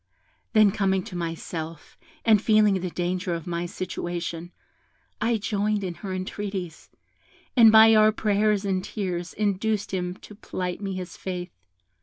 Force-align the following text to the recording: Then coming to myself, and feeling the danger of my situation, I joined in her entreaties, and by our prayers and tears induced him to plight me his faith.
Then 0.53 0.71
coming 0.71 1.03
to 1.03 1.15
myself, 1.15 1.95
and 2.25 2.41
feeling 2.41 2.81
the 2.81 2.89
danger 2.89 3.35
of 3.35 3.45
my 3.45 3.67
situation, 3.67 4.51
I 5.21 5.37
joined 5.37 5.83
in 5.83 5.93
her 6.01 6.11
entreaties, 6.11 6.89
and 7.55 7.71
by 7.71 7.93
our 7.93 8.11
prayers 8.11 8.65
and 8.65 8.83
tears 8.83 9.31
induced 9.35 9.93
him 9.93 10.15
to 10.15 10.33
plight 10.33 10.81
me 10.81 10.95
his 10.95 11.17
faith. 11.17 11.51